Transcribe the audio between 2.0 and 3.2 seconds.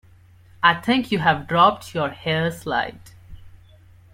hair slide